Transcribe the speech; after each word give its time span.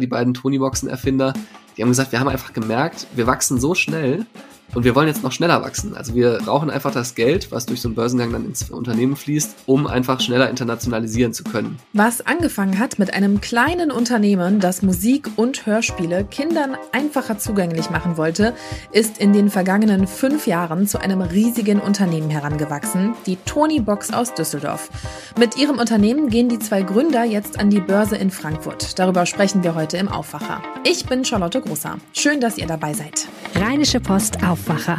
die 0.00 0.06
beiden 0.06 0.34
Tonyboxen-Erfinder, 0.34 1.34
die 1.76 1.82
haben 1.82 1.90
gesagt, 1.90 2.12
wir 2.12 2.20
haben 2.20 2.28
einfach 2.28 2.52
gemerkt, 2.52 3.06
wir 3.14 3.26
wachsen 3.26 3.60
so 3.60 3.74
schnell, 3.74 4.26
und 4.74 4.84
wir 4.84 4.94
wollen 4.94 5.08
jetzt 5.08 5.22
noch 5.22 5.32
schneller 5.32 5.62
wachsen. 5.62 5.96
Also 5.96 6.14
wir 6.14 6.38
brauchen 6.38 6.70
einfach 6.70 6.92
das 6.92 7.14
Geld, 7.14 7.50
was 7.50 7.66
durch 7.66 7.80
so 7.80 7.88
einen 7.88 7.94
Börsengang 7.94 8.32
dann 8.32 8.44
ins 8.44 8.70
Unternehmen 8.70 9.16
fließt, 9.16 9.56
um 9.66 9.86
einfach 9.86 10.20
schneller 10.20 10.48
internationalisieren 10.48 11.32
zu 11.32 11.44
können. 11.44 11.78
Was 11.92 12.24
angefangen 12.24 12.78
hat 12.78 12.98
mit 12.98 13.12
einem 13.14 13.40
kleinen 13.40 13.90
Unternehmen, 13.90 14.60
das 14.60 14.82
Musik 14.82 15.28
und 15.36 15.66
Hörspiele 15.66 16.24
Kindern 16.24 16.76
einfacher 16.92 17.38
zugänglich 17.38 17.90
machen 17.90 18.16
wollte, 18.16 18.54
ist 18.92 19.18
in 19.18 19.32
den 19.32 19.50
vergangenen 19.50 20.06
fünf 20.06 20.46
Jahren 20.46 20.86
zu 20.86 20.98
einem 20.98 21.20
riesigen 21.20 21.80
Unternehmen 21.80 22.30
herangewachsen, 22.30 23.14
die 23.26 23.36
Tony 23.44 23.80
Box 23.80 24.12
aus 24.12 24.34
Düsseldorf. 24.34 24.90
Mit 25.38 25.56
ihrem 25.56 25.78
Unternehmen 25.78 26.28
gehen 26.28 26.48
die 26.48 26.58
zwei 26.58 26.82
Gründer 26.82 27.24
jetzt 27.24 27.58
an 27.58 27.70
die 27.70 27.80
Börse 27.80 28.16
in 28.16 28.30
Frankfurt. 28.30 28.98
Darüber 28.98 29.26
sprechen 29.26 29.64
wir 29.64 29.74
heute 29.74 29.96
im 29.96 30.08
Aufwacher. 30.08 30.62
Ich 30.84 31.06
bin 31.06 31.24
Charlotte 31.24 31.60
Großer. 31.60 31.96
Schön, 32.12 32.40
dass 32.40 32.58
ihr 32.58 32.66
dabei 32.66 32.94
seid. 32.94 33.26
Rheinische 33.54 34.00
Post 34.00 34.42
auf 34.44 34.59
Aufwacher. 34.60 34.98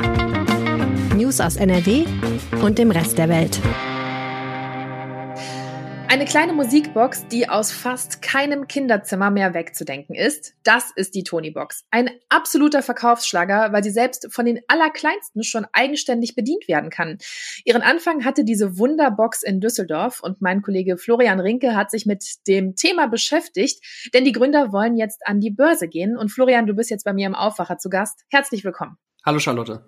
News 1.15 1.39
aus 1.39 1.55
NRW 1.55 2.05
und 2.63 2.79
dem 2.79 2.89
Rest 2.89 3.19
der 3.19 3.29
Welt. 3.29 3.59
Eine 6.09 6.25
kleine 6.25 6.53
Musikbox, 6.53 7.27
die 7.27 7.47
aus 7.47 7.71
fast 7.71 8.23
keinem 8.23 8.67
Kinderzimmer 8.67 9.29
mehr 9.29 9.53
wegzudenken 9.53 10.15
ist. 10.15 10.55
Das 10.63 10.89
ist 10.95 11.13
die 11.13 11.23
Tony-Box. 11.23 11.85
Ein 11.91 12.09
absoluter 12.29 12.81
Verkaufsschlager, 12.81 13.71
weil 13.71 13.83
sie 13.83 13.91
selbst 13.91 14.33
von 14.33 14.47
den 14.47 14.61
Allerkleinsten 14.67 15.43
schon 15.43 15.67
eigenständig 15.73 16.33
bedient 16.33 16.67
werden 16.67 16.89
kann. 16.89 17.19
Ihren 17.63 17.83
Anfang 17.83 18.25
hatte 18.25 18.43
diese 18.43 18.79
Wunderbox 18.79 19.43
in 19.43 19.61
Düsseldorf 19.61 20.21
und 20.23 20.41
mein 20.41 20.63
Kollege 20.63 20.97
Florian 20.97 21.39
Rinke 21.39 21.75
hat 21.75 21.91
sich 21.91 22.07
mit 22.07 22.47
dem 22.47 22.75
Thema 22.75 23.05
beschäftigt, 23.05 24.09
denn 24.15 24.25
die 24.25 24.31
Gründer 24.31 24.71
wollen 24.71 24.97
jetzt 24.97 25.21
an 25.27 25.39
die 25.39 25.51
Börse 25.51 25.87
gehen. 25.87 26.17
Und 26.17 26.29
Florian, 26.29 26.65
du 26.65 26.73
bist 26.73 26.89
jetzt 26.89 27.05
bei 27.05 27.13
mir 27.13 27.27
im 27.27 27.35
Aufwacher 27.35 27.77
zu 27.77 27.89
Gast. 27.89 28.25
Herzlich 28.29 28.65
willkommen. 28.65 28.97
Hallo 29.23 29.37
Charlotte. 29.37 29.85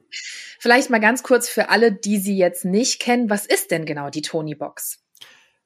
Vielleicht 0.60 0.92
mal 0.92 1.00
ganz 1.00 1.24
kurz 1.24 1.50
für 1.50 1.70
alle, 1.70 1.92
die 1.92 2.20
sie 2.20 2.38
jetzt 2.38 2.66
nicht 2.66 3.00
kennen, 3.00 3.32
was 3.32 3.48
ist 3.48 3.72
denn 3.72 3.86
genau 3.86 4.12
die 4.12 4.22
Tony 4.22 4.54
Box? 4.54 5.00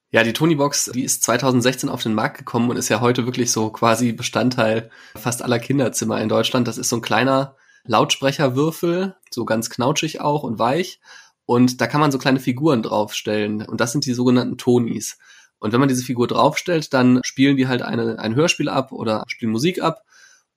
Ja, 0.10 0.24
die 0.24 0.32
Tony 0.32 0.56
Box, 0.56 0.90
die 0.94 1.04
ist 1.04 1.24
2016 1.24 1.90
auf 1.90 2.02
den 2.02 2.14
Markt 2.14 2.38
gekommen 2.38 2.70
und 2.70 2.78
ist 2.78 2.88
ja 2.88 3.02
heute 3.02 3.26
wirklich 3.26 3.52
so 3.52 3.70
quasi 3.70 4.14
Bestandteil 4.14 4.90
fast 5.18 5.42
aller 5.42 5.60
Kinderzimmer 5.60 6.22
in 6.22 6.30
Deutschland. 6.30 6.66
Das 6.66 6.78
ist 6.78 6.88
so 6.88 6.96
ein 6.96 7.02
kleiner 7.02 7.58
Lautsprecherwürfel, 7.84 9.18
so 9.32 9.44
ganz 9.44 9.70
knautschig 9.70 10.22
auch 10.22 10.44
und 10.44 10.60
weich. 10.60 11.02
Und 11.46 11.82
da 11.82 11.88
kann 11.88 12.00
man 12.00 12.14
so 12.14 12.20
kleine 12.20 12.40
Figuren 12.40 12.84
draufstellen. 12.84 13.66
Und 13.66 13.82
das 13.82 13.92
sind 13.92 14.06
die 14.06 14.14
sogenannten 14.14 14.58
Tonys. 14.58 15.18
Und 15.60 15.74
wenn 15.74 15.82
man 15.82 15.90
diese 15.90 16.06
Figur 16.06 16.28
draufstellt, 16.28 16.94
dann 16.94 17.20
spielen 17.24 17.58
die 17.58 17.68
halt 17.68 17.82
eine, 17.82 18.18
ein 18.20 18.36
Hörspiel 18.36 18.70
ab 18.70 18.94
oder 18.94 19.26
spielen 19.28 19.52
Musik 19.52 19.82
ab 19.82 20.06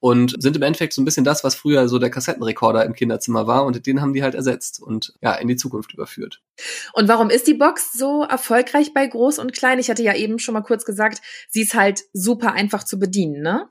und 0.00 0.42
sind 0.42 0.56
im 0.56 0.62
Endeffekt 0.62 0.94
so 0.94 1.02
ein 1.02 1.04
bisschen 1.04 1.24
das, 1.24 1.44
was 1.44 1.54
früher 1.54 1.88
so 1.88 1.98
der 1.98 2.10
Kassettenrekorder 2.10 2.84
im 2.84 2.94
Kinderzimmer 2.94 3.46
war 3.46 3.64
und 3.64 3.86
den 3.86 4.00
haben 4.00 4.14
die 4.14 4.22
halt 4.22 4.34
ersetzt 4.34 4.82
und 4.82 5.14
ja, 5.20 5.34
in 5.34 5.46
die 5.46 5.56
Zukunft 5.56 5.92
überführt. 5.92 6.42
Und 6.94 7.08
warum 7.08 7.30
ist 7.30 7.46
die 7.46 7.54
Box 7.54 7.92
so 7.92 8.24
erfolgreich 8.24 8.94
bei 8.94 9.06
Groß 9.06 9.38
und 9.38 9.52
Klein? 9.52 9.78
Ich 9.78 9.90
hatte 9.90 10.02
ja 10.02 10.14
eben 10.14 10.38
schon 10.38 10.54
mal 10.54 10.62
kurz 10.62 10.84
gesagt, 10.84 11.20
sie 11.48 11.62
ist 11.62 11.74
halt 11.74 12.02
super 12.12 12.52
einfach 12.52 12.84
zu 12.84 12.98
bedienen, 12.98 13.42
ne? 13.42 13.68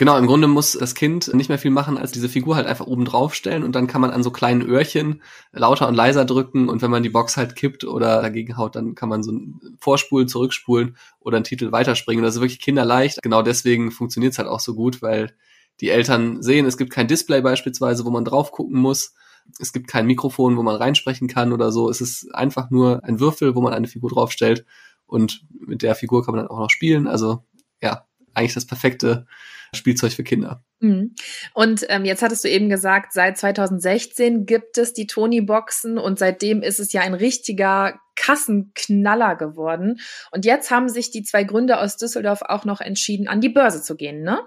Genau, 0.00 0.16
im 0.16 0.28
Grunde 0.28 0.46
muss 0.46 0.78
das 0.78 0.94
Kind 0.94 1.34
nicht 1.34 1.48
mehr 1.48 1.58
viel 1.58 1.72
machen, 1.72 1.98
als 1.98 2.12
diese 2.12 2.28
Figur 2.28 2.54
halt 2.54 2.68
einfach 2.68 2.86
oben 2.86 3.04
drauf 3.04 3.34
stellen 3.34 3.64
und 3.64 3.74
dann 3.74 3.88
kann 3.88 4.00
man 4.00 4.12
an 4.12 4.22
so 4.22 4.30
kleinen 4.30 4.62
Öhrchen 4.62 5.22
lauter 5.50 5.88
und 5.88 5.96
leiser 5.96 6.24
drücken 6.24 6.68
und 6.68 6.82
wenn 6.82 6.90
man 6.92 7.02
die 7.02 7.08
Box 7.08 7.36
halt 7.36 7.56
kippt 7.56 7.82
oder 7.82 8.22
dagegen 8.22 8.56
haut, 8.56 8.76
dann 8.76 8.94
kann 8.94 9.08
man 9.08 9.24
so 9.24 9.32
vorspulen, 9.80 10.28
zurückspulen 10.28 10.96
oder 11.18 11.38
einen 11.38 11.44
Titel 11.44 11.72
weiterspringen. 11.72 12.22
Das 12.22 12.36
ist 12.36 12.40
wirklich 12.40 12.60
kinderleicht. 12.60 13.20
Genau 13.22 13.42
deswegen 13.42 13.90
funktioniert 13.90 14.34
es 14.34 14.38
halt 14.38 14.46
auch 14.46 14.60
so 14.60 14.76
gut, 14.76 15.02
weil 15.02 15.34
die 15.80 15.90
Eltern 15.90 16.42
sehen, 16.42 16.64
es 16.64 16.76
gibt 16.78 16.92
kein 16.92 17.08
Display 17.08 17.40
beispielsweise, 17.40 18.04
wo 18.04 18.10
man 18.10 18.24
drauf 18.24 18.52
gucken 18.52 18.80
muss. 18.80 19.14
Es 19.58 19.72
gibt 19.72 19.88
kein 19.88 20.06
Mikrofon, 20.06 20.56
wo 20.56 20.62
man 20.62 20.76
reinsprechen 20.76 21.26
kann 21.26 21.52
oder 21.52 21.72
so. 21.72 21.90
Es 21.90 22.00
ist 22.00 22.32
einfach 22.36 22.70
nur 22.70 23.02
ein 23.02 23.18
Würfel, 23.18 23.56
wo 23.56 23.62
man 23.62 23.74
eine 23.74 23.88
Figur 23.88 24.10
draufstellt 24.10 24.64
und 25.06 25.44
mit 25.58 25.82
der 25.82 25.96
Figur 25.96 26.24
kann 26.24 26.36
man 26.36 26.44
dann 26.44 26.52
auch 26.52 26.60
noch 26.60 26.70
spielen. 26.70 27.08
Also 27.08 27.42
ja, 27.82 28.07
eigentlich 28.38 28.54
das 28.54 28.66
perfekte 28.66 29.26
Spielzeug 29.74 30.12
für 30.12 30.24
Kinder. 30.24 30.64
Mhm. 30.80 31.14
Und 31.54 31.84
ähm, 31.88 32.04
jetzt 32.04 32.22
hattest 32.22 32.44
du 32.44 32.48
eben 32.48 32.68
gesagt, 32.68 33.12
seit 33.12 33.36
2016 33.36 34.46
gibt 34.46 34.78
es 34.78 34.92
die 34.92 35.06
Tony-Boxen 35.06 35.98
und 35.98 36.18
seitdem 36.18 36.62
ist 36.62 36.80
es 36.80 36.92
ja 36.92 37.02
ein 37.02 37.14
richtiger 37.14 37.98
Kassenknaller 38.16 39.36
geworden. 39.36 40.00
Und 40.30 40.44
jetzt 40.44 40.70
haben 40.70 40.88
sich 40.88 41.10
die 41.10 41.22
zwei 41.22 41.44
Gründer 41.44 41.80
aus 41.82 41.96
Düsseldorf 41.96 42.42
auch 42.42 42.64
noch 42.64 42.80
entschieden, 42.80 43.28
an 43.28 43.40
die 43.40 43.50
Börse 43.50 43.82
zu 43.82 43.96
gehen, 43.96 44.22
ne? 44.22 44.40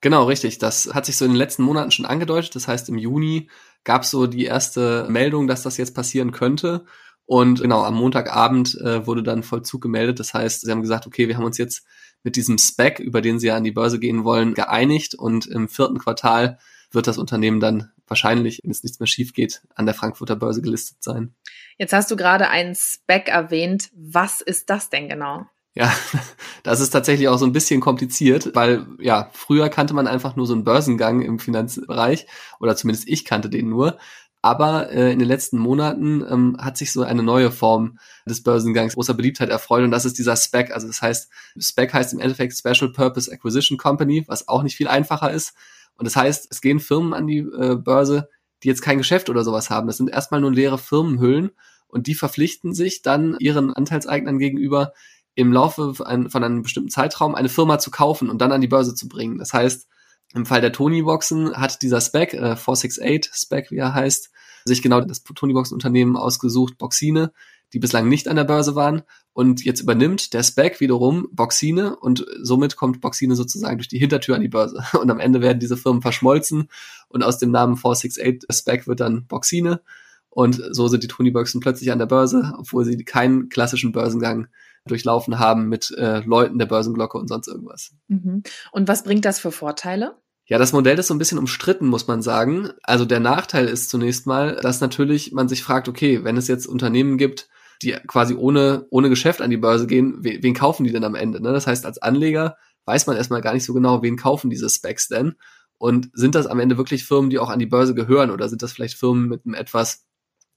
Genau, 0.00 0.24
richtig. 0.24 0.58
Das 0.58 0.94
hat 0.94 1.06
sich 1.06 1.16
so 1.16 1.24
in 1.24 1.32
den 1.32 1.38
letzten 1.38 1.64
Monaten 1.64 1.90
schon 1.90 2.06
angedeutet. 2.06 2.54
Das 2.54 2.68
heißt, 2.68 2.88
im 2.88 2.98
Juni 2.98 3.50
gab 3.82 4.02
es 4.02 4.10
so 4.10 4.28
die 4.28 4.44
erste 4.44 5.06
Meldung, 5.08 5.48
dass 5.48 5.62
das 5.62 5.76
jetzt 5.76 5.94
passieren 5.94 6.30
könnte. 6.30 6.84
Und 7.26 7.60
genau, 7.60 7.82
am 7.82 7.96
Montagabend 7.96 8.80
äh, 8.80 9.06
wurde 9.06 9.22
dann 9.22 9.42
Vollzug 9.42 9.82
gemeldet. 9.82 10.20
Das 10.20 10.34
heißt, 10.34 10.62
sie 10.62 10.70
haben 10.70 10.82
gesagt, 10.82 11.06
okay, 11.06 11.26
wir 11.26 11.36
haben 11.36 11.44
uns 11.44 11.58
jetzt 11.58 11.84
mit 12.22 12.36
diesem 12.36 12.58
Spec, 12.58 12.98
über 12.98 13.20
den 13.20 13.38
sie 13.38 13.48
ja 13.48 13.56
an 13.56 13.64
die 13.64 13.72
Börse 13.72 13.98
gehen 13.98 14.24
wollen, 14.24 14.54
geeinigt 14.54 15.14
und 15.14 15.46
im 15.46 15.68
vierten 15.68 15.98
Quartal 15.98 16.58
wird 16.90 17.06
das 17.06 17.18
Unternehmen 17.18 17.60
dann 17.60 17.92
wahrscheinlich, 18.06 18.60
wenn 18.62 18.70
es 18.70 18.82
nichts 18.82 18.98
mehr 18.98 19.06
schief 19.06 19.32
geht, 19.32 19.62
an 19.74 19.86
der 19.86 19.94
Frankfurter 19.94 20.36
Börse 20.36 20.62
gelistet 20.62 21.02
sein. 21.02 21.34
Jetzt 21.76 21.92
hast 21.92 22.10
du 22.10 22.16
gerade 22.16 22.48
einen 22.48 22.74
Spec 22.74 23.28
erwähnt. 23.28 23.90
Was 23.94 24.40
ist 24.40 24.70
das 24.70 24.90
denn 24.90 25.08
genau? 25.08 25.46
Ja, 25.74 25.94
das 26.62 26.80
ist 26.80 26.90
tatsächlich 26.90 27.28
auch 27.28 27.38
so 27.38 27.46
ein 27.46 27.52
bisschen 27.52 27.80
kompliziert, 27.80 28.54
weil 28.54 28.86
ja, 28.98 29.30
früher 29.32 29.68
kannte 29.68 29.94
man 29.94 30.06
einfach 30.06 30.34
nur 30.36 30.46
so 30.46 30.54
einen 30.54 30.64
Börsengang 30.64 31.22
im 31.22 31.38
Finanzbereich 31.38 32.26
oder 32.58 32.74
zumindest 32.74 33.08
ich 33.08 33.24
kannte 33.24 33.48
den 33.48 33.68
nur. 33.68 33.98
Aber 34.48 34.90
äh, 34.90 35.12
in 35.12 35.18
den 35.18 35.28
letzten 35.28 35.58
Monaten 35.58 36.24
ähm, 36.26 36.56
hat 36.58 36.78
sich 36.78 36.90
so 36.90 37.02
eine 37.02 37.22
neue 37.22 37.50
Form 37.50 37.98
des 38.24 38.42
Börsengangs 38.42 38.94
großer 38.94 39.12
Beliebtheit 39.12 39.50
erfreut 39.50 39.84
und 39.84 39.90
das 39.90 40.06
ist 40.06 40.16
dieser 40.16 40.36
SPAC. 40.36 40.70
Also 40.70 40.86
das 40.86 41.02
heißt, 41.02 41.30
SPAC 41.60 41.92
heißt 41.92 42.14
im 42.14 42.18
Endeffekt 42.18 42.56
Special 42.56 42.90
Purpose 42.90 43.30
Acquisition 43.30 43.76
Company, 43.76 44.24
was 44.26 44.48
auch 44.48 44.62
nicht 44.62 44.74
viel 44.74 44.88
einfacher 44.88 45.30
ist. 45.30 45.52
Und 45.96 46.06
das 46.06 46.16
heißt, 46.16 46.48
es 46.50 46.62
gehen 46.62 46.80
Firmen 46.80 47.12
an 47.12 47.26
die 47.26 47.40
äh, 47.40 47.76
Börse, 47.76 48.30
die 48.62 48.68
jetzt 48.68 48.80
kein 48.80 48.96
Geschäft 48.96 49.28
oder 49.28 49.44
sowas 49.44 49.68
haben. 49.68 49.86
Das 49.86 49.98
sind 49.98 50.08
erstmal 50.08 50.40
nur 50.40 50.50
leere 50.50 50.78
Firmenhüllen 50.78 51.50
und 51.86 52.06
die 52.06 52.14
verpflichten 52.14 52.72
sich 52.72 53.02
dann 53.02 53.36
ihren 53.40 53.74
Anteilseignern 53.74 54.38
gegenüber 54.38 54.94
im 55.34 55.52
Laufe 55.52 55.92
von 55.94 56.06
einem 56.06 56.62
bestimmten 56.62 56.88
Zeitraum 56.88 57.34
eine 57.34 57.50
Firma 57.50 57.78
zu 57.78 57.90
kaufen 57.90 58.30
und 58.30 58.40
dann 58.40 58.52
an 58.52 58.62
die 58.62 58.66
Börse 58.66 58.94
zu 58.94 59.10
bringen. 59.10 59.36
Das 59.36 59.52
heißt, 59.52 59.88
im 60.34 60.46
Fall 60.46 60.60
der 60.60 60.72
Tony-Boxen 60.72 61.54
hat 61.56 61.82
dieser 61.82 62.00
Spec, 62.00 62.34
äh, 62.34 62.56
468 62.56 63.32
Spec, 63.34 63.70
wie 63.70 63.78
er 63.78 63.94
heißt, 63.94 64.30
sich 64.64 64.82
genau 64.82 65.00
das 65.00 65.22
Tony-Boxen-Unternehmen 65.22 66.16
ausgesucht, 66.16 66.78
Boxine, 66.78 67.32
die 67.72 67.78
bislang 67.78 68.08
nicht 68.08 68.28
an 68.28 68.36
der 68.36 68.44
Börse 68.44 68.74
waren. 68.74 69.02
Und 69.32 69.64
jetzt 69.64 69.80
übernimmt 69.80 70.34
der 70.34 70.42
Spec 70.42 70.80
wiederum 70.80 71.28
Boxine 71.32 71.96
und 71.96 72.26
somit 72.42 72.76
kommt 72.76 73.00
Boxine 73.00 73.36
sozusagen 73.36 73.78
durch 73.78 73.88
die 73.88 73.98
Hintertür 73.98 74.34
an 74.34 74.42
die 74.42 74.48
Börse. 74.48 74.84
Und 75.00 75.10
am 75.10 75.20
Ende 75.20 75.40
werden 75.40 75.60
diese 75.60 75.76
Firmen 75.76 76.02
verschmolzen 76.02 76.68
und 77.08 77.22
aus 77.22 77.38
dem 77.38 77.50
Namen 77.50 77.76
468 77.76 78.48
Spec 78.50 78.86
wird 78.88 79.00
dann 79.00 79.26
Boxine. 79.26 79.80
Und 80.28 80.60
so 80.70 80.88
sind 80.88 81.02
die 81.02 81.08
Tony-Boxen 81.08 81.60
plötzlich 81.60 81.92
an 81.92 81.98
der 81.98 82.06
Börse, 82.06 82.52
obwohl 82.58 82.84
sie 82.84 82.96
keinen 83.04 83.48
klassischen 83.48 83.92
Börsengang 83.92 84.48
durchlaufen 84.90 85.38
haben 85.38 85.68
mit 85.68 85.90
äh, 85.96 86.20
Leuten 86.20 86.58
der 86.58 86.66
Börsenglocke 86.66 87.18
und 87.18 87.28
sonst 87.28 87.48
irgendwas. 87.48 87.92
Mhm. 88.08 88.42
Und 88.72 88.88
was 88.88 89.04
bringt 89.04 89.24
das 89.24 89.38
für 89.38 89.52
Vorteile? 89.52 90.16
Ja, 90.46 90.56
das 90.56 90.72
Modell 90.72 90.98
ist 90.98 91.08
so 91.08 91.14
ein 91.14 91.18
bisschen 91.18 91.38
umstritten, 91.38 91.86
muss 91.86 92.06
man 92.06 92.22
sagen. 92.22 92.70
Also 92.82 93.04
der 93.04 93.20
Nachteil 93.20 93.66
ist 93.66 93.90
zunächst 93.90 94.26
mal, 94.26 94.56
dass 94.62 94.80
natürlich 94.80 95.32
man 95.32 95.48
sich 95.48 95.62
fragt, 95.62 95.88
okay, 95.88 96.24
wenn 96.24 96.38
es 96.38 96.48
jetzt 96.48 96.66
Unternehmen 96.66 97.18
gibt, 97.18 97.48
die 97.82 97.92
quasi 98.06 98.34
ohne, 98.34 98.86
ohne 98.90 99.10
Geschäft 99.10 99.42
an 99.42 99.50
die 99.50 99.58
Börse 99.58 99.86
gehen, 99.86 100.16
wen, 100.20 100.42
wen 100.42 100.54
kaufen 100.54 100.84
die 100.84 100.92
denn 100.92 101.04
am 101.04 101.14
Ende? 101.14 101.42
Ne? 101.42 101.52
Das 101.52 101.66
heißt, 101.66 101.84
als 101.84 101.98
Anleger 101.98 102.56
weiß 102.86 103.06
man 103.06 103.16
erstmal 103.16 103.42
gar 103.42 103.52
nicht 103.52 103.64
so 103.64 103.74
genau, 103.74 104.02
wen 104.02 104.16
kaufen 104.16 104.48
diese 104.48 104.70
Specs 104.70 105.08
denn? 105.08 105.34
Und 105.76 106.10
sind 106.14 106.34
das 106.34 106.46
am 106.46 106.58
Ende 106.58 106.78
wirklich 106.78 107.04
Firmen, 107.04 107.30
die 107.30 107.38
auch 107.38 107.50
an 107.50 107.58
die 107.58 107.66
Börse 107.66 107.94
gehören 107.94 108.30
oder 108.30 108.48
sind 108.48 108.62
das 108.62 108.72
vielleicht 108.72 108.98
Firmen 108.98 109.28
mit 109.28 109.44
einem 109.44 109.54
etwas 109.54 110.06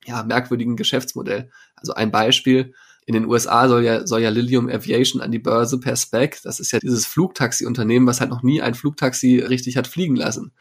ja, 0.05 0.23
merkwürdigen 0.23 0.77
Geschäftsmodell? 0.77 1.51
Also 1.75 1.93
ein 1.93 2.11
Beispiel, 2.11 2.73
in 3.13 3.23
den 3.23 3.29
USA 3.29 3.67
soll 3.67 3.83
ja, 3.83 4.07
soll 4.07 4.21
ja 4.21 4.29
Lilium 4.29 4.69
Aviation 4.69 5.21
an 5.21 5.31
die 5.31 5.39
Börse 5.39 5.79
per 5.81 5.97
Spec. 5.97 6.39
Das 6.43 6.61
ist 6.61 6.71
ja 6.71 6.79
dieses 6.79 7.05
Flugtaxi-Unternehmen, 7.05 8.07
was 8.07 8.21
halt 8.21 8.29
noch 8.29 8.41
nie 8.41 8.61
ein 8.61 8.73
Flugtaxi 8.73 9.39
richtig 9.39 9.75
hat 9.75 9.87
fliegen 9.87 10.15
lassen. 10.15 10.53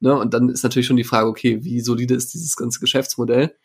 Ne? 0.00 0.14
Und 0.14 0.34
dann 0.34 0.50
ist 0.50 0.62
natürlich 0.62 0.86
schon 0.86 0.98
die 0.98 1.04
Frage, 1.04 1.28
okay, 1.28 1.64
wie 1.64 1.80
solide 1.80 2.14
ist 2.14 2.34
dieses 2.34 2.56
ganze 2.56 2.78
Geschäftsmodell? 2.78 3.56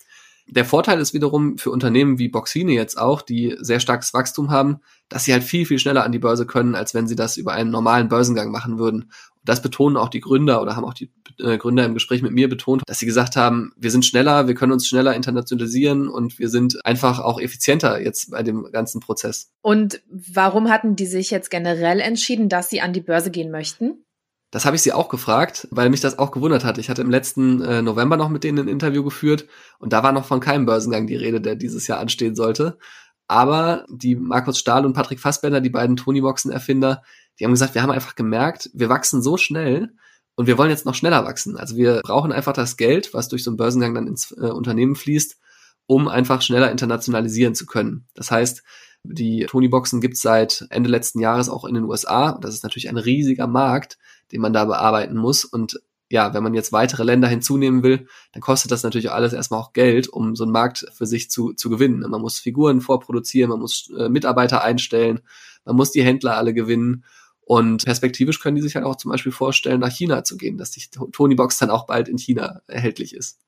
Der 0.51 0.65
Vorteil 0.65 0.99
ist 0.99 1.13
wiederum 1.13 1.59
für 1.59 1.69
Unternehmen 1.69 2.17
wie 2.17 2.27
Boxine 2.27 2.73
jetzt 2.73 2.97
auch, 2.97 3.21
die 3.21 3.55
sehr 3.59 3.79
starkes 3.79 4.13
Wachstum 4.15 4.49
haben, 4.49 4.79
dass 5.07 5.25
sie 5.25 5.33
halt 5.33 5.43
viel, 5.43 5.65
viel 5.65 5.77
schneller 5.77 6.03
an 6.03 6.11
die 6.11 6.19
Börse 6.19 6.47
können, 6.47 6.73
als 6.73 6.95
wenn 6.95 7.07
sie 7.07 7.15
das 7.15 7.37
über 7.37 7.53
einen 7.53 7.69
normalen 7.69 8.09
Börsengang 8.09 8.49
machen 8.49 8.79
würden. 8.79 9.03
Und 9.03 9.47
das 9.47 9.61
betonen 9.61 9.95
auch 9.95 10.09
die 10.09 10.21
Gründer 10.21 10.61
oder 10.61 10.75
haben 10.75 10.85
auch 10.85 10.95
die 10.95 11.11
äh, 11.39 11.57
Gründer 11.57 11.85
im 11.85 11.93
Gespräch 11.93 12.23
mit 12.23 12.31
mir 12.31 12.49
betont, 12.49 12.81
dass 12.87 12.97
sie 12.97 13.05
gesagt 13.05 13.35
haben, 13.35 13.71
wir 13.77 13.91
sind 13.91 14.05
schneller, 14.05 14.47
wir 14.47 14.55
können 14.55 14.71
uns 14.71 14.87
schneller 14.87 15.15
internationalisieren 15.15 16.07
und 16.07 16.39
wir 16.39 16.49
sind 16.49 16.83
einfach 16.83 17.19
auch 17.19 17.39
effizienter 17.39 18.01
jetzt 18.01 18.31
bei 18.31 18.41
dem 18.41 18.67
ganzen 18.71 19.01
Prozess. 19.01 19.51
Und 19.61 20.01
warum 20.09 20.69
hatten 20.69 20.95
die 20.95 21.05
sich 21.05 21.29
jetzt 21.29 21.51
generell 21.51 21.99
entschieden, 21.99 22.49
dass 22.49 22.69
sie 22.69 22.81
an 22.81 22.93
die 22.93 23.01
Börse 23.01 23.29
gehen 23.29 23.51
möchten? 23.51 24.03
Das 24.51 24.65
habe 24.65 24.75
ich 24.75 24.81
sie 24.81 24.93
auch 24.93 25.09
gefragt, 25.09 25.67
weil 25.69 25.89
mich 25.89 26.01
das 26.01 26.17
auch 26.17 26.31
gewundert 26.31 26.63
hat. 26.63 26.79
Ich 26.79 26.89
hatte 26.89 27.03
im 27.03 27.11
letzten 27.11 27.61
äh, 27.61 27.81
November 27.81 28.17
noch 28.17 28.29
mit 28.29 28.43
denen 28.43 28.59
ein 28.59 28.67
Interview 28.67 29.03
geführt 29.03 29.45
und 29.77 29.93
da 29.93 30.01
war 30.01 30.11
noch 30.11 30.25
von 30.25 30.39
keinem 30.39 30.65
Börsengang 30.65 31.05
die 31.05 31.15
Rede, 31.15 31.39
der 31.39 31.55
dieses 31.55 31.85
Jahr 31.87 31.99
anstehen 31.99 32.35
sollte. 32.35 32.77
Aber 33.27 33.85
die 33.89 34.15
Markus 34.15 34.57
Stahl 34.57 34.87
und 34.87 34.93
Patrick 34.93 35.19
Fassbender, 35.19 35.61
die 35.61 35.69
beiden 35.69 35.97
Tonyboxen-Erfinder, 35.97 37.03
die 37.39 37.45
haben 37.45 37.51
gesagt, 37.51 37.75
wir 37.75 37.83
haben 37.83 37.91
einfach 37.91 38.15
gemerkt, 38.15 38.71
wir 38.73 38.89
wachsen 38.89 39.21
so 39.21 39.37
schnell 39.37 39.93
und 40.35 40.47
wir 40.47 40.57
wollen 40.57 40.71
jetzt 40.71 40.85
noch 40.85 40.95
schneller 40.95 41.25
wachsen. 41.25 41.55
Also 41.55 41.75
wir 41.77 42.01
brauchen 42.03 42.31
einfach 42.31 42.53
das 42.53 42.75
Geld, 42.75 43.13
was 43.13 43.27
durch 43.27 43.43
so 43.43 43.51
einen 43.51 43.57
Börsengang 43.57 43.93
dann 43.93 44.07
ins 44.07 44.31
äh, 44.31 44.49
Unternehmen 44.49 44.95
fließt, 44.95 45.37
um 45.85 46.07
einfach 46.07 46.41
schneller 46.41 46.71
internationalisieren 46.71 47.53
zu 47.53 47.67
können. 47.67 48.07
Das 48.15 48.31
heißt, 48.31 48.63
die 49.03 49.45
Tonyboxen 49.45 50.01
gibt 50.01 50.15
es 50.15 50.21
seit 50.21 50.65
Ende 50.71 50.89
letzten 50.89 51.19
Jahres 51.19 51.49
auch 51.49 51.65
in 51.65 51.75
den 51.75 51.83
USA. 51.83 52.37
Das 52.41 52.55
ist 52.55 52.63
natürlich 52.63 52.89
ein 52.89 52.97
riesiger 52.97 53.47
Markt, 53.47 53.97
den 54.31 54.41
man 54.41 54.53
da 54.53 54.65
bearbeiten 54.65 55.17
muss. 55.17 55.45
Und 55.45 55.79
ja, 56.09 56.33
wenn 56.33 56.43
man 56.43 56.53
jetzt 56.53 56.71
weitere 56.71 57.03
Länder 57.03 57.27
hinzunehmen 57.27 57.83
will, 57.83 58.07
dann 58.33 58.41
kostet 58.41 58.71
das 58.71 58.83
natürlich 58.83 59.11
alles 59.11 59.33
erstmal 59.33 59.59
auch 59.59 59.73
Geld, 59.73 60.07
um 60.07 60.35
so 60.35 60.43
einen 60.43 60.51
Markt 60.51 60.85
für 60.91 61.05
sich 61.05 61.29
zu, 61.29 61.53
zu 61.53 61.69
gewinnen. 61.69 61.99
Man 62.09 62.21
muss 62.21 62.39
Figuren 62.39 62.81
vorproduzieren, 62.81 63.49
man 63.49 63.59
muss 63.59 63.91
äh, 63.97 64.09
Mitarbeiter 64.09 64.63
einstellen, 64.63 65.21
man 65.65 65.75
muss 65.75 65.91
die 65.91 66.03
Händler 66.03 66.37
alle 66.37 66.53
gewinnen. 66.53 67.03
Und 67.49 67.83
perspektivisch 67.83 68.39
können 68.39 68.57
die 68.57 68.61
sich 68.61 68.75
halt 68.75 68.85
auch 68.85 68.95
zum 68.95 69.09
Beispiel 69.09 69.31
vorstellen, 69.31 69.79
nach 69.79 69.89
China 69.89 70.23
zu 70.23 70.37
gehen, 70.37 70.59
dass 70.59 70.69
die 70.69 70.83
Tonybox 71.11 71.57
dann 71.57 71.71
auch 71.71 71.87
bald 71.87 72.07
in 72.07 72.19
China 72.19 72.61
erhältlich 72.67 73.15
ist. 73.15 73.39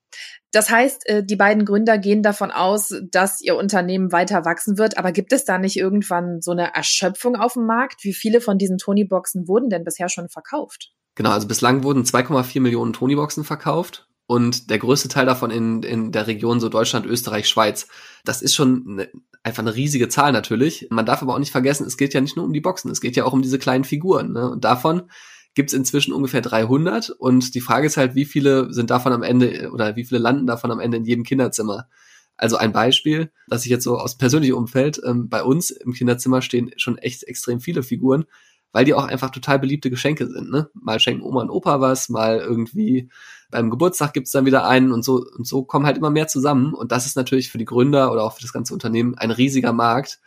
Das 0.51 0.71
heißt, 0.71 1.07
äh, 1.07 1.23
die 1.23 1.35
beiden 1.35 1.65
Gründer 1.65 1.99
gehen 1.99 2.23
davon 2.23 2.49
aus, 2.49 2.95
dass 3.11 3.41
ihr 3.41 3.55
Unternehmen 3.55 4.11
weiter 4.11 4.43
wachsen 4.43 4.79
wird. 4.79 4.97
Aber 4.97 5.11
gibt 5.11 5.31
es 5.33 5.45
da 5.45 5.59
nicht 5.59 5.77
irgendwann 5.77 6.41
so 6.41 6.49
eine 6.49 6.73
Erschöpfung 6.73 7.35
auf 7.35 7.53
dem 7.53 7.67
Markt? 7.67 8.03
Wie 8.03 8.13
viele 8.13 8.41
von 8.41 8.57
diesen 8.57 8.79
Tony-Boxen 8.79 9.47
wurden 9.47 9.69
denn 9.69 9.83
bisher 9.83 10.09
schon 10.09 10.29
verkauft? 10.29 10.93
Genau, 11.13 11.29
also 11.29 11.47
bislang 11.47 11.83
wurden 11.83 12.03
2,4 12.03 12.59
Millionen 12.59 12.93
Tony-Boxen 12.93 13.43
verkauft 13.43 14.07
und 14.31 14.69
der 14.69 14.79
größte 14.79 15.09
Teil 15.09 15.25
davon 15.25 15.51
in, 15.51 15.83
in 15.83 16.13
der 16.13 16.25
Region 16.25 16.61
so 16.61 16.69
Deutschland, 16.69 17.05
Österreich, 17.05 17.49
Schweiz. 17.49 17.89
Das 18.23 18.41
ist 18.41 18.55
schon 18.55 18.85
eine, 18.87 19.09
einfach 19.43 19.61
eine 19.61 19.75
riesige 19.75 20.07
Zahl 20.07 20.31
natürlich. 20.31 20.87
Man 20.89 21.05
darf 21.05 21.21
aber 21.21 21.35
auch 21.35 21.39
nicht 21.39 21.51
vergessen, 21.51 21.85
es 21.85 21.97
geht 21.97 22.13
ja 22.13 22.21
nicht 22.21 22.37
nur 22.37 22.45
um 22.45 22.53
die 22.53 22.61
Boxen, 22.61 22.89
es 22.91 23.01
geht 23.01 23.17
ja 23.17 23.25
auch 23.25 23.33
um 23.33 23.41
diese 23.41 23.59
kleinen 23.59 23.83
Figuren. 23.83 24.31
Ne? 24.31 24.49
Und 24.49 24.63
davon 24.63 25.09
gibt 25.53 25.71
es 25.71 25.73
inzwischen 25.73 26.13
ungefähr 26.13 26.39
300 26.39 27.09
und 27.09 27.55
die 27.55 27.59
Frage 27.59 27.87
ist 27.87 27.97
halt, 27.97 28.15
wie 28.15 28.23
viele 28.23 28.71
sind 28.71 28.89
davon 28.89 29.11
am 29.11 29.21
Ende 29.21 29.69
oder 29.73 29.97
wie 29.97 30.05
viele 30.05 30.21
landen 30.21 30.47
davon 30.47 30.71
am 30.71 30.79
Ende 30.79 30.95
in 30.95 31.03
jedem 31.03 31.25
Kinderzimmer? 31.25 31.89
Also 32.37 32.55
ein 32.55 32.71
Beispiel, 32.71 33.33
das 33.49 33.65
ich 33.65 33.69
jetzt 33.69 33.83
so 33.83 33.97
aus 33.97 34.17
persönlichem 34.17 34.55
Umfeld, 34.55 35.01
ähm, 35.05 35.27
bei 35.27 35.43
uns 35.43 35.71
im 35.71 35.91
Kinderzimmer 35.91 36.41
stehen 36.41 36.71
schon 36.77 36.97
echt 36.97 37.23
extrem 37.23 37.59
viele 37.59 37.83
Figuren, 37.83 38.23
weil 38.71 38.85
die 38.85 38.93
auch 38.93 39.05
einfach 39.05 39.29
total 39.29 39.59
beliebte 39.59 39.89
Geschenke 39.89 40.27
sind. 40.27 40.49
Ne? 40.49 40.69
Mal 40.73 40.99
schenken 40.99 41.23
Oma 41.23 41.41
und 41.41 41.49
Opa 41.49 41.81
was, 41.81 42.09
mal 42.09 42.37
irgendwie 42.37 43.09
beim 43.49 43.69
Geburtstag 43.69 44.13
gibt's 44.13 44.31
dann 44.31 44.45
wieder 44.45 44.65
einen 44.65 44.91
und 44.93 45.03
so 45.03 45.25
und 45.37 45.45
so 45.45 45.63
kommen 45.63 45.85
halt 45.85 45.97
immer 45.97 46.09
mehr 46.09 46.27
zusammen. 46.27 46.73
Und 46.73 46.91
das 46.91 47.05
ist 47.05 47.17
natürlich 47.17 47.51
für 47.51 47.57
die 47.57 47.65
Gründer 47.65 48.11
oder 48.11 48.23
auch 48.23 48.33
für 48.33 48.41
das 48.41 48.53
ganze 48.53 48.73
Unternehmen 48.73 49.15
ein 49.17 49.31
riesiger 49.31 49.73
Markt, 49.73 50.19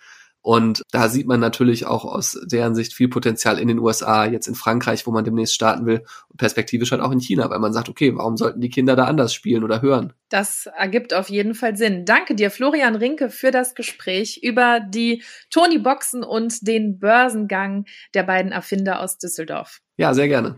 und 0.44 0.82
da 0.90 1.08
sieht 1.08 1.26
man 1.26 1.40
natürlich 1.40 1.86
auch 1.86 2.04
aus 2.04 2.38
deren 2.44 2.74
Sicht 2.74 2.92
viel 2.92 3.08
Potenzial 3.08 3.58
in 3.58 3.66
den 3.66 3.78
USA, 3.78 4.26
jetzt 4.26 4.46
in 4.46 4.54
Frankreich, 4.54 5.06
wo 5.06 5.10
man 5.10 5.24
demnächst 5.24 5.54
starten 5.54 5.86
will, 5.86 6.04
und 6.28 6.36
perspektivisch 6.36 6.90
halt 6.90 7.00
auch 7.00 7.12
in 7.12 7.18
China, 7.18 7.48
weil 7.48 7.60
man 7.60 7.72
sagt, 7.72 7.88
okay, 7.88 8.14
warum 8.14 8.36
sollten 8.36 8.60
die 8.60 8.68
Kinder 8.68 8.94
da 8.94 9.04
anders 9.06 9.32
spielen 9.32 9.64
oder 9.64 9.80
hören? 9.80 10.12
Das 10.28 10.66
ergibt 10.66 11.14
auf 11.14 11.30
jeden 11.30 11.54
Fall 11.54 11.78
Sinn. 11.78 12.04
Danke 12.04 12.34
dir, 12.34 12.50
Florian 12.50 12.94
Rinke, 12.94 13.30
für 13.30 13.52
das 13.52 13.74
Gespräch 13.74 14.40
über 14.42 14.80
die 14.86 15.22
Tony 15.48 15.78
Boxen 15.78 16.22
und 16.22 16.68
den 16.68 16.98
Börsengang 16.98 17.86
der 18.12 18.24
beiden 18.24 18.52
Erfinder 18.52 19.00
aus 19.00 19.16
Düsseldorf. 19.16 19.80
Ja, 19.96 20.12
sehr 20.12 20.28
gerne. 20.28 20.56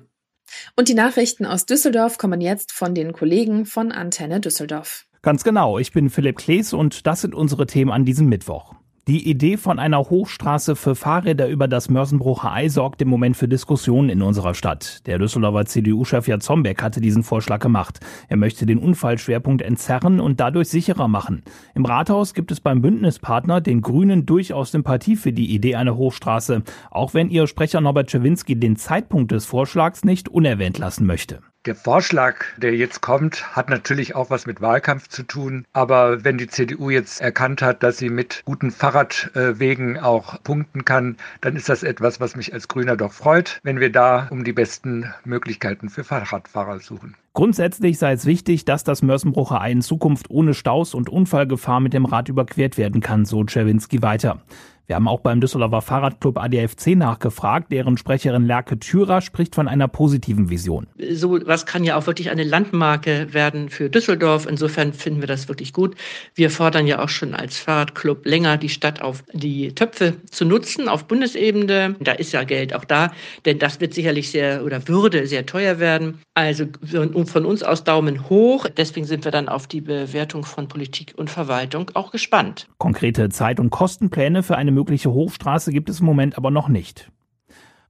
Und 0.74 0.88
die 0.88 0.94
Nachrichten 0.94 1.46
aus 1.46 1.64
Düsseldorf 1.64 2.18
kommen 2.18 2.40
jetzt 2.40 2.72
von 2.72 2.96
den 2.96 3.12
Kollegen 3.12 3.66
von 3.66 3.92
Antenne 3.92 4.40
Düsseldorf. 4.40 5.06
Ganz 5.22 5.44
genau, 5.44 5.78
ich 5.78 5.92
bin 5.92 6.10
Philipp 6.10 6.38
Klees 6.38 6.72
und 6.72 7.06
das 7.06 7.20
sind 7.20 7.36
unsere 7.36 7.68
Themen 7.68 7.92
an 7.92 8.04
diesem 8.04 8.28
Mittwoch. 8.28 8.74
Die 9.08 9.30
Idee 9.30 9.56
von 9.56 9.78
einer 9.78 10.00
Hochstraße 10.00 10.74
für 10.74 10.96
Fahrräder 10.96 11.46
über 11.46 11.68
das 11.68 11.88
Mörsenbrucher 11.88 12.52
Ei 12.52 12.68
sorgt 12.68 13.00
im 13.00 13.06
Moment 13.06 13.36
für 13.36 13.46
Diskussionen 13.46 14.08
in 14.08 14.20
unserer 14.20 14.52
Stadt. 14.52 15.06
Der 15.06 15.20
Düsseldorfer 15.20 15.64
CDU-Chef 15.64 16.26
Jan 16.26 16.40
Zombeck 16.40 16.82
hatte 16.82 17.00
diesen 17.00 17.22
Vorschlag 17.22 17.60
gemacht. 17.60 18.00
Er 18.28 18.36
möchte 18.36 18.66
den 18.66 18.78
Unfallschwerpunkt 18.78 19.62
entzerren 19.62 20.18
und 20.18 20.40
dadurch 20.40 20.70
sicherer 20.70 21.06
machen. 21.06 21.44
Im 21.76 21.84
Rathaus 21.84 22.34
gibt 22.34 22.50
es 22.50 22.58
beim 22.58 22.82
Bündnispartner, 22.82 23.60
den 23.60 23.80
Grünen, 23.80 24.26
durchaus 24.26 24.72
Sympathie 24.72 25.14
für 25.14 25.32
die 25.32 25.54
Idee 25.54 25.76
einer 25.76 25.96
Hochstraße, 25.96 26.64
auch 26.90 27.14
wenn 27.14 27.30
ihr 27.30 27.46
Sprecher 27.46 27.80
Norbert 27.80 28.10
Schawinski 28.10 28.58
den 28.58 28.74
Zeitpunkt 28.74 29.30
des 29.30 29.46
Vorschlags 29.46 30.04
nicht 30.04 30.28
unerwähnt 30.28 30.78
lassen 30.78 31.06
möchte. 31.06 31.42
Der 31.66 31.74
Vorschlag, 31.74 32.44
der 32.58 32.76
jetzt 32.76 33.00
kommt, 33.00 33.56
hat 33.56 33.68
natürlich 33.70 34.14
auch 34.14 34.30
was 34.30 34.46
mit 34.46 34.60
Wahlkampf 34.60 35.08
zu 35.08 35.24
tun. 35.24 35.64
Aber 35.72 36.22
wenn 36.22 36.38
die 36.38 36.46
CDU 36.46 36.90
jetzt 36.90 37.20
erkannt 37.20 37.60
hat, 37.60 37.82
dass 37.82 37.98
sie 37.98 38.08
mit 38.08 38.42
guten 38.44 38.70
Fahrradwegen 38.70 39.98
auch 39.98 40.40
punkten 40.44 40.84
kann, 40.84 41.16
dann 41.40 41.56
ist 41.56 41.68
das 41.68 41.82
etwas, 41.82 42.20
was 42.20 42.36
mich 42.36 42.54
als 42.54 42.68
Grüner 42.68 42.96
doch 42.96 43.12
freut, 43.12 43.58
wenn 43.64 43.80
wir 43.80 43.90
da 43.90 44.28
um 44.30 44.44
die 44.44 44.52
besten 44.52 45.12
Möglichkeiten 45.24 45.88
für 45.88 46.04
Fahrradfahrer 46.04 46.78
suchen. 46.78 47.16
Grundsätzlich 47.32 47.98
sei 47.98 48.12
es 48.12 48.26
wichtig, 48.26 48.64
dass 48.64 48.84
das 48.84 49.02
Mörsenbrucher 49.02 49.60
Ei 49.60 49.72
in 49.72 49.82
Zukunft 49.82 50.30
ohne 50.30 50.54
Staus 50.54 50.94
und 50.94 51.10
Unfallgefahr 51.10 51.80
mit 51.80 51.94
dem 51.94 52.04
Rad 52.04 52.28
überquert 52.28 52.78
werden 52.78 53.00
kann, 53.00 53.24
so 53.24 53.42
Czerwinski 53.42 54.02
weiter. 54.02 54.40
Wir 54.86 54.94
haben 54.94 55.08
auch 55.08 55.20
beim 55.20 55.40
Düsseldorfer 55.40 55.82
Fahrradclub 55.82 56.38
ADFC 56.38 56.94
nachgefragt. 56.94 57.72
Deren 57.72 57.96
Sprecherin 57.96 58.46
Lerke 58.46 58.78
Thürer 58.78 59.20
spricht 59.20 59.56
von 59.56 59.66
einer 59.66 59.88
positiven 59.88 60.48
Vision. 60.48 60.86
So 61.10 61.40
was 61.44 61.66
kann 61.66 61.82
ja 61.82 61.96
auch 61.96 62.06
wirklich 62.06 62.30
eine 62.30 62.44
Landmarke 62.44 63.34
werden 63.34 63.68
für 63.68 63.90
Düsseldorf. 63.90 64.46
Insofern 64.46 64.92
finden 64.92 65.20
wir 65.20 65.26
das 65.26 65.48
wirklich 65.48 65.72
gut. 65.72 65.96
Wir 66.36 66.50
fordern 66.50 66.86
ja 66.86 67.02
auch 67.02 67.08
schon 67.08 67.34
als 67.34 67.58
Fahrradclub 67.58 68.24
länger, 68.26 68.58
die 68.58 68.68
Stadt 68.68 69.02
auf 69.02 69.24
die 69.32 69.74
Töpfe 69.74 70.14
zu 70.30 70.44
nutzen, 70.44 70.88
auf 70.88 71.06
Bundesebene. 71.06 71.96
Da 71.98 72.12
ist 72.12 72.30
ja 72.32 72.44
Geld 72.44 72.72
auch 72.72 72.84
da, 72.84 73.10
denn 73.44 73.58
das 73.58 73.80
wird 73.80 73.92
sicherlich 73.92 74.30
sehr 74.30 74.64
oder 74.64 74.86
würde 74.86 75.26
sehr 75.26 75.46
teuer 75.46 75.80
werden. 75.80 76.20
Also 76.34 76.66
von 76.84 77.44
uns 77.44 77.64
aus 77.64 77.82
Daumen 77.82 78.28
hoch. 78.28 78.66
Deswegen 78.76 79.06
sind 79.06 79.24
wir 79.24 79.32
dann 79.32 79.48
auf 79.48 79.66
die 79.66 79.80
Bewertung 79.80 80.44
von 80.44 80.68
Politik 80.68 81.14
und 81.16 81.28
Verwaltung 81.28 81.90
auch 81.94 82.12
gespannt. 82.12 82.68
Konkrete 82.78 83.30
Zeit- 83.30 83.58
und 83.58 83.70
Kostenpläne 83.70 84.44
für 84.44 84.56
eine 84.56 84.75
mögliche 84.76 85.10
Hochstraße 85.10 85.72
gibt 85.72 85.88
es 85.88 86.00
im 86.00 86.06
Moment 86.06 86.36
aber 86.36 86.50
noch 86.50 86.68
nicht 86.68 87.10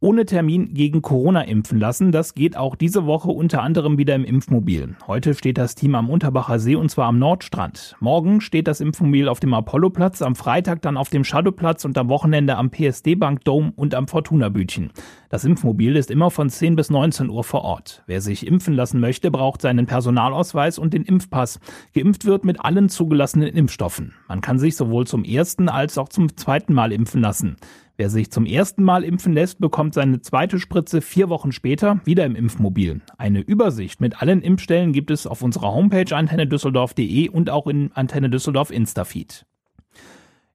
ohne 0.00 0.24
Termin 0.24 0.74
gegen 0.74 1.02
Corona 1.02 1.42
impfen 1.42 1.78
lassen. 1.78 2.12
Das 2.12 2.34
geht 2.34 2.56
auch 2.56 2.76
diese 2.76 3.06
Woche 3.06 3.30
unter 3.30 3.62
anderem 3.62 3.98
wieder 3.98 4.14
im 4.14 4.24
Impfmobil. 4.24 4.96
Heute 5.06 5.34
steht 5.34 5.58
das 5.58 5.74
Team 5.74 5.94
am 5.94 6.10
Unterbacher 6.10 6.58
See 6.58 6.76
und 6.76 6.90
zwar 6.90 7.06
am 7.06 7.18
Nordstrand. 7.18 7.96
Morgen 8.00 8.40
steht 8.40 8.68
das 8.68 8.80
Impfmobil 8.80 9.28
auf 9.28 9.40
dem 9.40 9.54
Apolloplatz, 9.54 10.22
am 10.22 10.36
Freitag 10.36 10.82
dann 10.82 10.96
auf 10.96 11.08
dem 11.08 11.24
Shadowplatz 11.24 11.84
und 11.84 11.96
am 11.98 12.08
Wochenende 12.08 12.56
am 12.56 12.70
PSD 12.70 13.14
Bank 13.14 13.44
Dome 13.44 13.72
und 13.76 13.94
am 13.94 14.08
Fortuna 14.08 14.48
Bütchen. 14.48 14.90
Das 15.28 15.44
Impfmobil 15.44 15.96
ist 15.96 16.10
immer 16.10 16.30
von 16.30 16.48
10 16.48 16.76
bis 16.76 16.88
19 16.90 17.30
Uhr 17.30 17.42
vor 17.42 17.62
Ort. 17.62 18.02
Wer 18.06 18.20
sich 18.20 18.46
impfen 18.46 18.74
lassen 18.74 19.00
möchte, 19.00 19.30
braucht 19.30 19.60
seinen 19.60 19.86
Personalausweis 19.86 20.78
und 20.78 20.94
den 20.94 21.04
Impfpass. 21.04 21.58
Geimpft 21.94 22.24
wird 22.24 22.44
mit 22.44 22.64
allen 22.64 22.88
zugelassenen 22.88 23.48
Impfstoffen. 23.48 24.14
Man 24.28 24.40
kann 24.40 24.58
sich 24.58 24.76
sowohl 24.76 25.06
zum 25.06 25.24
ersten 25.24 25.68
als 25.68 25.98
auch 25.98 26.08
zum 26.08 26.36
zweiten 26.36 26.74
Mal 26.74 26.92
impfen 26.92 27.20
lassen. 27.20 27.56
Wer 27.98 28.10
sich 28.10 28.30
zum 28.30 28.44
ersten 28.44 28.82
Mal 28.82 29.04
impfen 29.04 29.32
lässt, 29.32 29.58
bekommt 29.58 29.94
seine 29.94 30.20
zweite 30.20 30.58
Spritze 30.58 31.00
vier 31.00 31.30
Wochen 31.30 31.50
später 31.50 32.00
wieder 32.04 32.26
im 32.26 32.36
Impfmobil. 32.36 33.00
Eine 33.16 33.40
Übersicht 33.40 34.02
mit 34.02 34.20
allen 34.20 34.42
Impfstellen 34.42 34.92
gibt 34.92 35.10
es 35.10 35.26
auf 35.26 35.40
unserer 35.40 35.72
Homepage 35.72 36.14
antennedüsseldorf.de 36.14 37.30
und 37.30 37.48
auch 37.48 37.66
in 37.66 37.92
Antenne 37.92 38.28
Düsseldorf 38.28 38.70
Instafeed. 38.70 39.46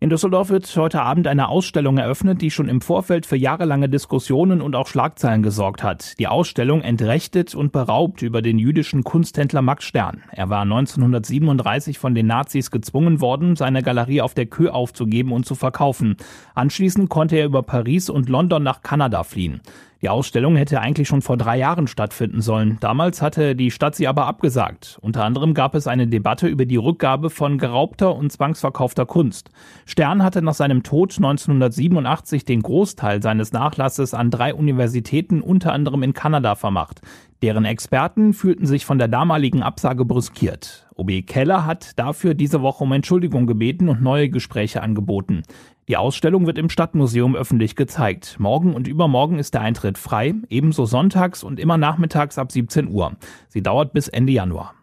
In 0.04 0.10
Düsseldorf 0.10 0.50
wird 0.50 0.76
heute 0.78 1.04
Abend 1.04 1.28
eine 1.28 1.48
Ausstellung 1.48 2.00
eröffnet, 2.00 2.42
die 2.42 2.50
schon 2.50 2.68
im 2.68 2.82
Vorfeld 2.82 3.28
für 3.28 3.36
jahrelange 3.36 3.88
Diskussionen 3.88 4.60
und 4.60 4.76
auch 4.76 4.88
Schlagzeilen 4.88 5.44
gesorgt 5.44 5.84
hat. 5.84 6.18
Die 6.18 6.26
Ausstellung 6.26 6.82
entrechtet 6.82 7.54
und 7.54 7.72
beraubt 7.72 8.24
über 8.24 8.42
den 8.42 8.58
jüdischen 8.58 9.04
Kunsthändler 9.04 9.62
Max 9.62 9.84
Stern. 9.84 10.24
Er 10.32 10.50
war 10.50 10.64
1937 10.64 12.00
von 12.00 12.16
den 12.16 12.26
Nazis 12.26 12.72
gezwungen 12.72 13.22
worden, 13.22 13.56
seine 13.56 13.84
Galerie 13.84 14.22
auf 14.22 14.34
der 14.34 14.48
Kö 14.48 14.70
aufzugeben 14.70 15.32
und 15.32 15.46
zu 15.46 15.54
verkaufen. 15.54 16.18
Anschließend 16.56 17.12
konnte 17.12 17.36
er 17.36 17.46
über 17.46 17.62
Paris 17.62 18.10
und 18.10 18.28
London 18.28 18.64
nach 18.64 18.82
Kanada 18.82 19.24
fliehen. 19.24 19.62
Die 20.02 20.10
Ausstellung 20.10 20.56
hätte 20.56 20.82
eigentlich 20.82 21.08
schon 21.08 21.22
vor 21.22 21.38
drei 21.38 21.60
Jahren 21.60 21.86
stattfinden 21.86 22.42
sollen. 22.42 22.78
Damals 22.80 23.22
hatte 23.22 23.56
die 23.56 23.70
Stadt 23.70 23.96
sie 23.96 24.08
aber 24.08 24.26
abgesagt. 24.26 24.98
Unter 25.02 25.24
anderem 25.24 25.54
gab 25.54 25.76
es 25.76 25.86
eine 25.86 26.08
Debatte 26.08 26.48
über 26.48 26.66
die 26.66 26.78
Rückgabe 26.78 27.30
von 27.30 27.60
geraubter 27.60 28.16
und 28.16 28.32
zwangsverkaufter 28.32 29.06
Kunst. 29.06 29.52
Stern 29.86 30.24
hatte 30.24 30.42
nach 30.42 30.56
seinem 30.56 30.82
Tod 30.82 31.16
1987 31.18 32.46
den 32.46 32.64
Großteil 32.64 33.22
seines 33.22 33.52
Nachlasses 33.52 34.16
an 34.16 34.32
drei 34.32 34.56
Universitäten, 34.56 35.42
unter 35.42 35.72
anderem 35.72 36.02
in 36.02 36.14
Kanada, 36.14 36.56
vermacht. 36.56 37.02
Deren 37.44 37.66
Experten 37.66 38.34
fühlten 38.34 38.66
sich 38.66 38.86
von 38.86 38.98
der 38.98 39.08
damaligen 39.08 39.62
Absage 39.62 40.06
brüskiert. 40.06 40.88
OB 40.96 41.26
Keller 41.26 41.66
hat 41.66 41.98
dafür 41.98 42.34
diese 42.34 42.62
Woche 42.62 42.84
um 42.84 42.92
Entschuldigung 42.92 43.48
gebeten 43.48 43.90
und 43.90 44.02
neue 44.02 44.30
Gespräche 44.30 44.82
angeboten. 44.82 45.44
Die 45.92 45.98
Ausstellung 45.98 46.48
wird 46.48 46.58
im 46.58 46.70
Stadtmuseum 46.70 47.36
öffentlich 47.36 47.76
gezeigt. 47.76 48.38
Morgen 48.40 48.76
und 48.76 48.88
übermorgen 48.88 49.40
ist 49.40 49.54
der 49.54 49.60
Eintritt 49.60 49.98
frei, 49.98 50.36
ebenso 50.48 50.86
sonntags 50.86 51.44
und 51.44 51.60
immer 51.60 51.78
nachmittags 51.78 52.38
ab 52.38 52.50
17 52.50 52.88
Uhr. 52.88 53.18
Sie 53.50 53.62
dauert 53.62 53.92
bis 53.92 54.08
Ende 54.08 54.32
Januar. 54.32 54.74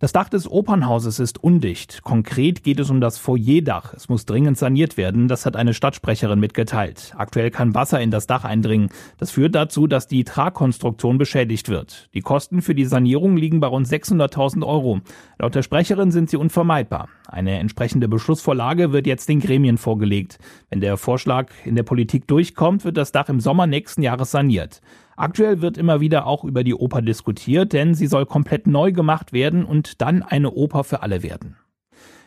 Das 0.00 0.12
Dach 0.12 0.30
des 0.30 0.50
Opernhauses 0.50 1.18
ist 1.18 1.44
undicht. 1.44 2.02
Konkret 2.04 2.64
geht 2.64 2.80
es 2.80 2.88
um 2.88 3.02
das 3.02 3.18
Foyerdach. 3.18 3.92
Es 3.92 4.08
muss 4.08 4.24
dringend 4.24 4.56
saniert 4.56 4.96
werden. 4.96 5.28
Das 5.28 5.44
hat 5.44 5.56
eine 5.56 5.74
Stadtsprecherin 5.74 6.40
mitgeteilt. 6.40 7.12
Aktuell 7.18 7.50
kann 7.50 7.74
Wasser 7.74 8.00
in 8.00 8.10
das 8.10 8.26
Dach 8.26 8.44
eindringen. 8.44 8.88
Das 9.18 9.30
führt 9.30 9.54
dazu, 9.54 9.86
dass 9.86 10.06
die 10.06 10.24
Tragkonstruktion 10.24 11.18
beschädigt 11.18 11.68
wird. 11.68 12.08
Die 12.14 12.22
Kosten 12.22 12.62
für 12.62 12.74
die 12.74 12.86
Sanierung 12.86 13.36
liegen 13.36 13.60
bei 13.60 13.66
rund 13.66 13.86
600.000 13.86 14.66
Euro. 14.66 15.02
Laut 15.38 15.54
der 15.54 15.62
Sprecherin 15.62 16.12
sind 16.12 16.30
sie 16.30 16.38
unvermeidbar. 16.38 17.10
Eine 17.28 17.58
entsprechende 17.58 18.08
Beschlussvorlage 18.08 18.92
wird 18.92 19.06
jetzt 19.06 19.28
den 19.28 19.40
Gremien 19.40 19.76
vorgelegt. 19.76 20.38
Wenn 20.70 20.80
der 20.80 20.96
Vorschlag 20.96 21.50
in 21.66 21.76
der 21.76 21.82
Politik 21.82 22.26
durchkommt, 22.26 22.86
wird 22.86 22.96
das 22.96 23.12
Dach 23.12 23.28
im 23.28 23.40
Sommer 23.40 23.66
nächsten 23.66 24.00
Jahres 24.00 24.30
saniert. 24.30 24.80
Aktuell 25.20 25.60
wird 25.60 25.76
immer 25.76 26.00
wieder 26.00 26.26
auch 26.26 26.44
über 26.44 26.64
die 26.64 26.74
Oper 26.74 27.02
diskutiert, 27.02 27.74
denn 27.74 27.92
sie 27.92 28.06
soll 28.06 28.24
komplett 28.24 28.66
neu 28.66 28.90
gemacht 28.90 29.34
werden 29.34 29.66
und 29.66 30.00
dann 30.00 30.22
eine 30.22 30.50
Oper 30.52 30.82
für 30.82 31.02
alle 31.02 31.22
werden. 31.22 31.58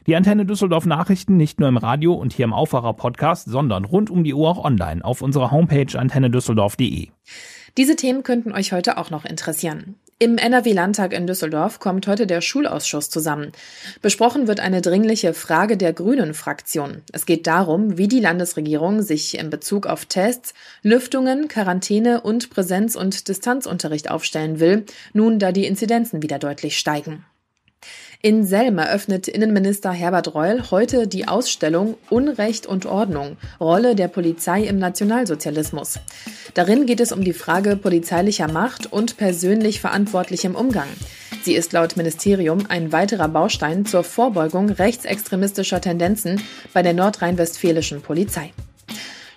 Die 0.05 0.15
Antenne 0.15 0.45
Düsseldorf 0.45 0.85
Nachrichten 0.85 1.35
nicht 1.35 1.59
nur 1.59 1.69
im 1.69 1.77
Radio 1.77 2.13
und 2.13 2.33
hier 2.33 2.45
im 2.45 2.53
Aufwacher 2.53 2.93
Podcast, 2.93 3.49
sondern 3.49 3.85
rund 3.85 4.11
um 4.11 4.23
die 4.23 4.35
Uhr 4.35 4.47
auch 4.47 4.63
online 4.63 5.03
auf 5.03 5.23
unserer 5.23 5.49
Homepage 5.49 5.97
antennedüsseldorf.de. 5.97 7.07
Diese 7.77 7.95
Themen 7.95 8.21
könnten 8.21 8.51
euch 8.51 8.73
heute 8.73 8.99
auch 8.99 9.09
noch 9.09 9.25
interessieren. 9.25 9.95
Im 10.19 10.37
NRW-Landtag 10.37 11.11
in 11.11 11.27
Düsseldorf 11.27 11.79
kommt 11.79 12.07
heute 12.07 12.27
der 12.27 12.41
Schulausschuss 12.41 13.09
zusammen. 13.09 13.51
Besprochen 14.01 14.47
wird 14.47 14.59
eine 14.59 14.81
dringliche 14.81 15.33
Frage 15.33 15.75
der 15.75 15.91
Grünen-Fraktion. 15.91 17.01
Es 17.11 17.25
geht 17.25 17.47
darum, 17.47 17.97
wie 17.97 18.07
die 18.07 18.19
Landesregierung 18.19 19.01
sich 19.01 19.37
in 19.37 19.49
Bezug 19.49 19.87
auf 19.87 20.05
Tests, 20.05 20.53
Lüftungen, 20.83 21.47
Quarantäne 21.47 22.21
und 22.21 22.51
Präsenz- 22.51 22.95
und 22.95 23.27
Distanzunterricht 23.27 24.09
aufstellen 24.09 24.59
will, 24.59 24.85
nun 25.13 25.39
da 25.39 25.51
die 25.51 25.65
Inzidenzen 25.65 26.21
wieder 26.21 26.39
deutlich 26.39 26.77
steigen. 26.77 27.25
In 28.21 28.45
Selm 28.45 28.77
eröffnet 28.77 29.27
Innenminister 29.27 29.91
Herbert 29.91 30.33
Reul 30.33 30.63
heute 30.71 31.07
die 31.07 31.27
Ausstellung 31.27 31.97
Unrecht 32.09 32.65
und 32.65 32.85
Ordnung, 32.85 33.35
Rolle 33.59 33.95
der 33.95 34.07
Polizei 34.07 34.63
im 34.63 34.79
Nationalsozialismus. 34.79 35.99
Darin 36.53 36.85
geht 36.85 37.01
es 37.01 37.11
um 37.11 37.25
die 37.25 37.33
Frage 37.33 37.75
polizeilicher 37.75 38.49
Macht 38.49 38.91
und 38.91 39.17
persönlich 39.17 39.81
verantwortlichem 39.81 40.55
Umgang. 40.55 40.87
Sie 41.41 41.55
ist 41.55 41.73
laut 41.73 41.97
Ministerium 41.97 42.65
ein 42.69 42.93
weiterer 42.93 43.27
Baustein 43.27 43.85
zur 43.85 44.05
Vorbeugung 44.05 44.69
rechtsextremistischer 44.69 45.81
Tendenzen 45.81 46.41
bei 46.71 46.81
der 46.81 46.93
nordrhein-westfälischen 46.93 48.01
Polizei. 48.01 48.53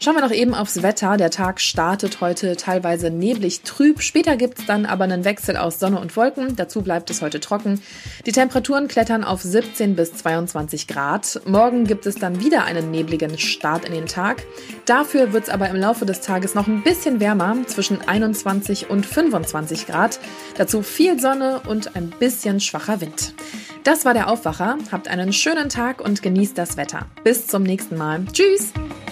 Schauen 0.06 0.14
wir 0.14 0.22
noch 0.22 0.30
eben 0.30 0.54
aufs 0.54 0.84
Wetter. 0.84 1.16
Der 1.16 1.32
Tag 1.32 1.60
startet 1.60 2.20
heute 2.20 2.54
teilweise 2.54 3.10
neblig 3.10 3.62
trüb. 3.62 4.00
Später 4.00 4.36
gibt 4.36 4.60
es 4.60 4.64
dann 4.64 4.86
aber 4.86 5.02
einen 5.02 5.24
Wechsel 5.24 5.56
aus 5.56 5.80
Sonne 5.80 5.98
und 5.98 6.16
Wolken. 6.16 6.54
Dazu 6.54 6.82
bleibt 6.82 7.10
es 7.10 7.22
heute 7.22 7.40
trocken. 7.40 7.82
Die 8.24 8.30
Temperaturen 8.30 8.86
klettern 8.86 9.24
auf 9.24 9.42
17 9.42 9.96
bis 9.96 10.12
22 10.12 10.86
Grad. 10.86 11.40
Morgen 11.44 11.88
gibt 11.88 12.06
es 12.06 12.14
dann 12.14 12.38
wieder 12.38 12.66
einen 12.66 12.92
nebligen 12.92 13.36
Start 13.36 13.84
in 13.84 13.94
den 13.94 14.06
Tag. 14.06 14.44
Dafür 14.84 15.32
wird 15.32 15.48
es 15.48 15.50
aber 15.50 15.70
im 15.70 15.76
Laufe 15.76 16.06
des 16.06 16.20
Tages 16.20 16.54
noch 16.54 16.68
ein 16.68 16.84
bisschen 16.84 17.18
wärmer, 17.18 17.56
zwischen 17.66 18.00
21 18.08 18.88
und 18.88 19.04
25 19.04 19.88
Grad. 19.88 20.20
Dazu 20.56 20.82
viel 20.82 21.18
Sonne 21.18 21.62
und 21.66 21.96
ein 21.96 22.10
bisschen 22.10 22.60
schwacher 22.60 23.00
Wind. 23.00 23.34
Das 23.82 24.04
war 24.04 24.14
der 24.14 24.30
Aufwacher. 24.30 24.78
Habt 24.92 25.08
einen 25.08 25.32
schönen 25.32 25.68
Tag 25.68 26.00
und 26.00 26.22
genießt 26.22 26.56
das 26.56 26.76
Wetter. 26.76 27.06
Bis 27.24 27.48
zum 27.48 27.64
nächsten 27.64 27.96
Mal. 27.96 28.24
Tschüss! 28.32 28.72